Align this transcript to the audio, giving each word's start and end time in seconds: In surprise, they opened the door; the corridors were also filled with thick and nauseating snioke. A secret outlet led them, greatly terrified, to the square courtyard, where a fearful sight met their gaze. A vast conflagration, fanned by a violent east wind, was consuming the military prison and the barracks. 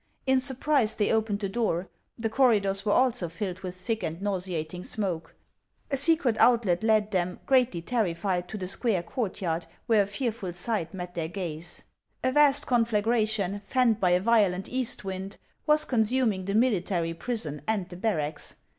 In 0.25 0.39
surprise, 0.39 0.95
they 0.95 1.11
opened 1.11 1.41
the 1.41 1.47
door; 1.47 1.87
the 2.17 2.27
corridors 2.27 2.83
were 2.83 2.91
also 2.91 3.29
filled 3.29 3.59
with 3.59 3.75
thick 3.75 4.01
and 4.01 4.19
nauseating 4.19 4.81
snioke. 4.81 5.35
A 5.91 5.95
secret 5.95 6.39
outlet 6.39 6.83
led 6.83 7.11
them, 7.11 7.39
greatly 7.45 7.83
terrified, 7.83 8.47
to 8.47 8.57
the 8.57 8.67
square 8.67 9.03
courtyard, 9.03 9.67
where 9.85 10.01
a 10.01 10.07
fearful 10.07 10.53
sight 10.53 10.91
met 10.95 11.13
their 11.13 11.27
gaze. 11.27 11.83
A 12.23 12.31
vast 12.31 12.65
conflagration, 12.65 13.59
fanned 13.59 13.99
by 13.99 14.09
a 14.09 14.19
violent 14.19 14.67
east 14.69 15.03
wind, 15.03 15.37
was 15.67 15.85
consuming 15.85 16.45
the 16.45 16.55
military 16.55 17.13
prison 17.13 17.61
and 17.67 17.87
the 17.89 17.95
barracks. 17.97 18.55